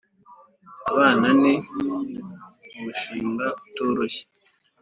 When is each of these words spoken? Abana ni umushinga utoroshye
Abana 0.91 1.27
ni 1.41 1.53
umushinga 2.75 3.45
utoroshye 3.65 4.23